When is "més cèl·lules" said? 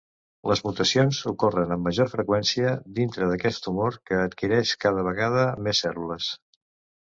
5.69-6.35